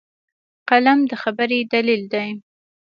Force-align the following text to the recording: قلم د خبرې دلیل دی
قلم 0.69 0.99
د 1.09 1.11
خبرې 1.23 1.59
دلیل 1.73 2.03
دی 2.13 2.29